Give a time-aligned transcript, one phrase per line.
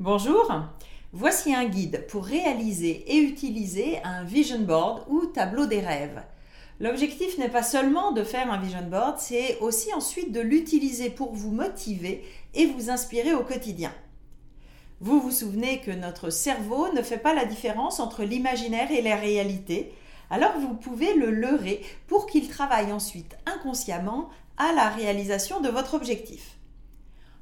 [0.00, 0.48] Bonjour,
[1.12, 6.22] voici un guide pour réaliser et utiliser un vision board ou tableau des rêves.
[6.78, 11.34] L'objectif n'est pas seulement de faire un vision board, c'est aussi ensuite de l'utiliser pour
[11.34, 12.22] vous motiver
[12.54, 13.92] et vous inspirer au quotidien.
[15.00, 19.16] Vous vous souvenez que notre cerveau ne fait pas la différence entre l'imaginaire et la
[19.16, 19.92] réalité,
[20.30, 24.28] alors vous pouvez le leurrer pour qu'il travaille ensuite inconsciemment
[24.58, 26.54] à la réalisation de votre objectif.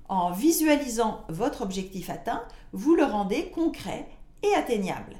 [0.08, 4.06] En visualisant votre objectif atteint, vous le rendez concret
[4.44, 5.16] et atteignable.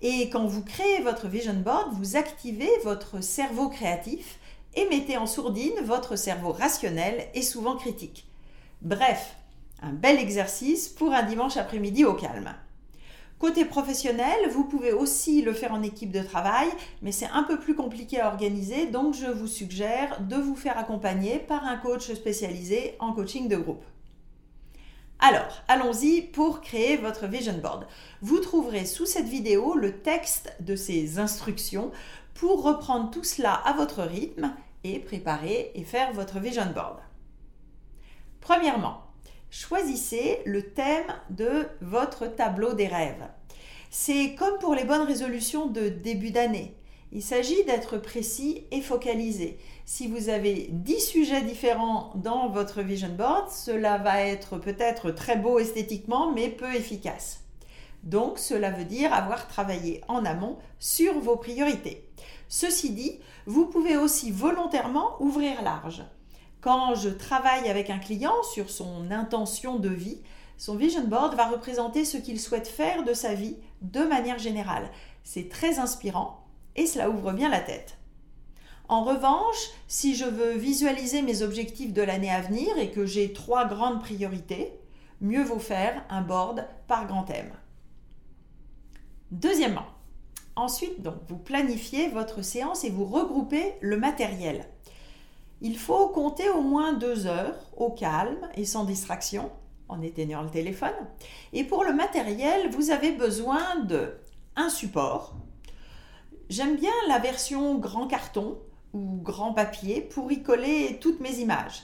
[0.00, 4.38] Et quand vous créez votre vision board, vous activez votre cerveau créatif
[4.74, 8.28] et mettez en sourdine votre cerveau rationnel et souvent critique.
[8.80, 9.34] Bref,
[9.82, 12.54] un bel exercice pour un dimanche après-midi au calme.
[13.40, 16.68] Côté professionnel, vous pouvez aussi le faire en équipe de travail,
[17.02, 20.76] mais c'est un peu plus compliqué à organiser, donc je vous suggère de vous faire
[20.78, 23.84] accompagner par un coach spécialisé en coaching de groupe.
[25.20, 27.88] Alors, allons-y pour créer votre vision board.
[28.22, 31.90] Vous trouverez sous cette vidéo le texte de ces instructions
[32.34, 37.00] pour reprendre tout cela à votre rythme et préparer et faire votre vision board.
[38.40, 39.02] Premièrement,
[39.50, 43.28] choisissez le thème de votre tableau des rêves.
[43.90, 46.77] C'est comme pour les bonnes résolutions de début d'année.
[47.10, 49.58] Il s'agit d'être précis et focalisé.
[49.86, 55.36] Si vous avez 10 sujets différents dans votre vision board, cela va être peut-être très
[55.36, 57.44] beau esthétiquement, mais peu efficace.
[58.02, 62.06] Donc, cela veut dire avoir travaillé en amont sur vos priorités.
[62.46, 66.04] Ceci dit, vous pouvez aussi volontairement ouvrir large.
[66.60, 70.20] Quand je travaille avec un client sur son intention de vie,
[70.58, 74.90] son vision board va représenter ce qu'il souhaite faire de sa vie de manière générale.
[75.24, 76.44] C'est très inspirant
[76.78, 77.98] et cela ouvre bien la tête.
[78.88, 83.32] En revanche, si je veux visualiser mes objectifs de l'année à venir et que j'ai
[83.32, 84.72] trois grandes priorités,
[85.20, 87.52] mieux vaut faire un board par grand thème.
[89.32, 89.86] Deuxièmement,
[90.56, 94.64] ensuite, donc, vous planifiez votre séance et vous regroupez le matériel.
[95.60, 99.50] Il faut compter au moins deux heures au calme et sans distraction
[99.88, 100.94] en éteignant le téléphone.
[101.52, 104.14] Et pour le matériel, vous avez besoin de
[104.54, 105.34] un support.
[106.48, 108.58] J'aime bien la version grand carton
[108.94, 111.82] ou grand papier pour y coller toutes mes images.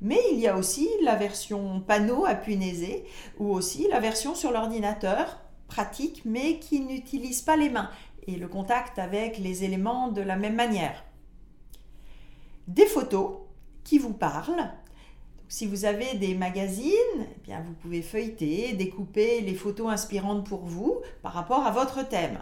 [0.00, 3.04] Mais il y a aussi la version panneau à punaiser
[3.38, 5.38] ou aussi la version sur l'ordinateur,
[5.68, 7.90] pratique mais qui n'utilise pas les mains
[8.26, 11.04] et le contact avec les éléments de la même manière.
[12.68, 13.32] Des photos
[13.84, 14.70] qui vous parlent.
[15.48, 20.64] si vous avez des magazines, eh bien vous pouvez feuilleter, découper les photos inspirantes pour
[20.64, 22.40] vous par rapport à votre thème.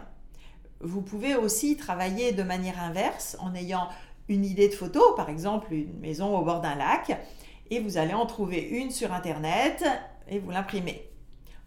[0.81, 3.87] Vous pouvez aussi travailler de manière inverse en ayant
[4.27, 7.19] une idée de photo, par exemple une maison au bord d'un lac,
[7.69, 9.83] et vous allez en trouver une sur Internet
[10.27, 11.09] et vous l'imprimez.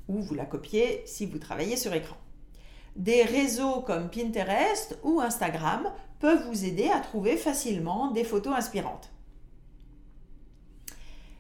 [0.09, 2.17] Ou vous la copiez si vous travaillez sur écran.
[2.97, 9.11] Des réseaux comme Pinterest ou Instagram peuvent vous aider à trouver facilement des photos inspirantes.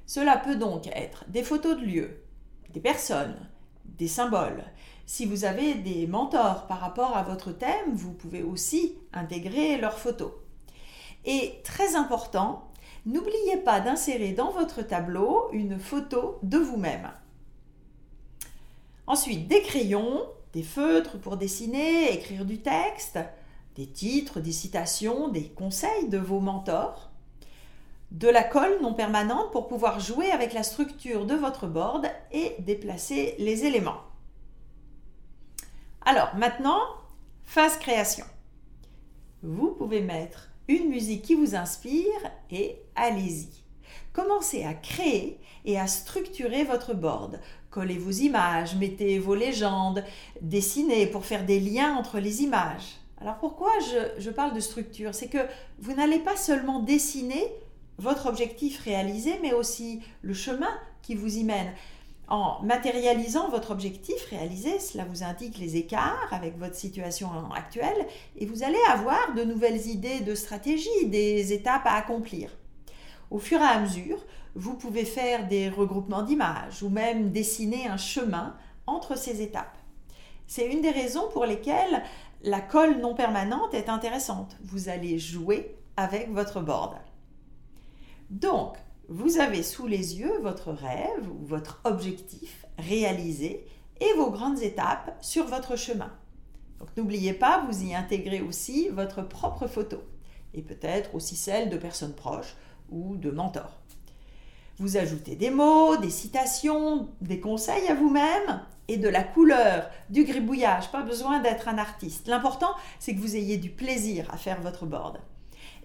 [0.06, 2.24] Cela peut donc être des photos de lieux,
[2.70, 3.48] des personnes,
[3.84, 4.64] des symboles.
[5.10, 9.98] Si vous avez des mentors par rapport à votre thème, vous pouvez aussi intégrer leurs
[9.98, 10.32] photos.
[11.24, 12.69] Et très important,
[13.06, 17.10] n'oubliez pas d'insérer dans votre tableau une photo de vous-même.
[19.06, 23.18] Ensuite, des crayons, des feutres pour dessiner, écrire du texte,
[23.76, 27.08] des titres, des citations, des conseils de vos mentors,
[28.10, 32.56] de la colle non permanente pour pouvoir jouer avec la structure de votre board et
[32.58, 34.07] déplacer les éléments.
[36.10, 36.80] Alors maintenant,
[37.44, 38.24] phase création.
[39.42, 42.06] Vous pouvez mettre une musique qui vous inspire
[42.50, 43.50] et allez-y.
[44.14, 47.38] Commencez à créer et à structurer votre board.
[47.68, 50.02] Collez vos images, mettez vos légendes,
[50.41, 52.97] dessinez pour faire des liens entre les images.
[53.20, 53.72] Alors pourquoi
[54.18, 55.14] je, parle de structure?
[55.14, 55.47] C'est que
[55.78, 57.52] vous n'allez pas seulement dessiner
[57.98, 61.70] votre objectif réalisé, mais aussi le chemin qui vous y mène.
[62.28, 68.45] En matérialisant votre objectif réalisé, cela vous indique les écarts avec votre situation actuelle et
[68.45, 72.51] vous allez avoir de nouvelles idées de stratégie, des étapes à accomplir.
[73.30, 74.19] Au fur et à mesure,
[74.54, 78.54] vous pouvez faire des regroupements d'images ou même dessiner un chemin
[78.86, 79.78] entre ces étapes.
[80.47, 82.03] C'est une des raisons pour lesquelles
[82.42, 84.57] la colle non permanente est intéressante.
[84.63, 86.95] Vous allez jouer avec votre board.
[88.31, 88.77] Donc,
[89.09, 93.66] vous avez sous les yeux votre rêve ou votre objectif réalisé
[94.01, 96.13] et vos grandes étapes sur votre chemin.
[96.78, 99.99] Donc n'oubliez pas, vous y intégrez aussi votre propre photo
[100.55, 102.55] et peut-être aussi celle de personnes proches
[102.91, 103.81] ou de mentors.
[104.78, 110.25] Vous ajoutez des mots, des citations, des conseils à vous-même et de la couleur, du
[110.25, 112.28] gribouillage, pas besoin d'être un artiste.
[112.28, 115.19] L'important, c'est que vous ayez du plaisir à faire votre board.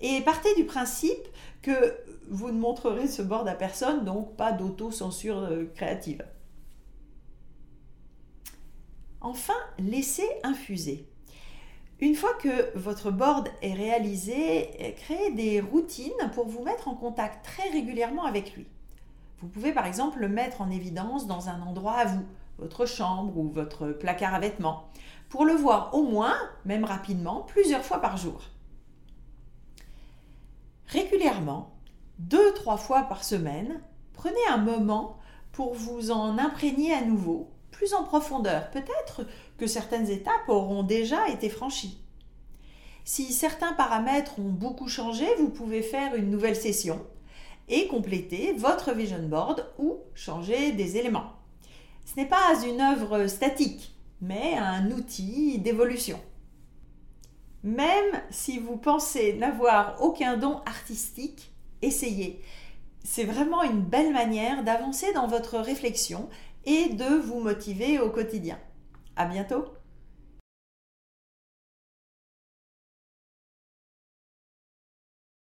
[0.04, 1.28] Et partez du principe
[1.62, 1.98] que
[2.30, 6.24] vous ne montrerez ce board à personne, donc pas d'autocensure euh, créative.
[9.22, 11.08] Enfin, laissez infuser.
[12.02, 17.46] Une fois que votre board est réalisé, créez des routines pour vous mettre en contact
[17.46, 18.68] très régulièrement avec lui.
[19.40, 22.26] Vous pouvez par exemple le mettre en évidence dans un endroit à vous,
[22.58, 24.90] votre chambre ou votre placard à vêtements,
[25.30, 26.36] pour le voir au moins,
[26.66, 28.42] même rapidement, plusieurs fois par jour.
[30.88, 31.74] Régulièrement,
[32.20, 33.82] deux, trois fois par semaine,
[34.14, 35.18] prenez un moment
[35.52, 38.70] pour vous en imprégner à nouveau, plus en profondeur.
[38.72, 39.26] Peut-être
[39.58, 42.00] que certaines étapes auront déjà été franchies.
[43.06, 47.06] Si certains paramètres ont beaucoup changé, vous pouvez faire une nouvelle session
[47.68, 51.34] et compléter votre vision board ou changer des éléments.
[52.06, 56.20] Ce n'est pas une œuvre statique, mais un outil d'évolution.
[57.64, 62.42] Même si vous pensez n'avoir aucun don artistique, essayez.
[63.04, 66.30] C'est vraiment une belle manière d'avancer dans votre réflexion
[66.66, 68.60] et de vous motiver au quotidien.
[69.16, 69.66] À bientôt!